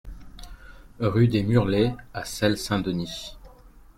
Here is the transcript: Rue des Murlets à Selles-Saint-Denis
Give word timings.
Rue 0.99 1.27
des 1.27 1.43
Murlets 1.43 1.93
à 2.15 2.25
Selles-Saint-Denis 2.25 3.37